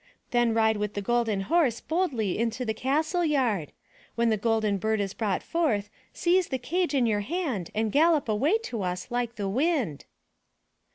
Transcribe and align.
Then 0.31 0.55
ride 0.55 0.77
with 0.77 0.95
the 0.95 1.01
Golden 1.03 1.41
Horse 1.41 1.79
boldly 1.79 2.39
into 2.39 2.65
the 2.65 2.73
castle 2.73 3.23
yard. 3.23 3.71
When 4.15 4.31
the 4.31 4.35
Golden 4.35 4.79
Bird 4.79 4.99
is 4.99 5.13
brought 5.13 5.43
forth, 5.43 5.91
seize 6.11 6.47
the 6.47 6.57
cage 6.57 6.95
in 6.95 7.05
your 7.05 7.19
hand 7.19 7.69
and 7.75 7.91
gallop 7.91 8.27
away 8.27 8.57
to 8.63 8.81
us 8.81 9.11
like 9.11 9.35
the 9.35 9.47
wind." 9.47 10.05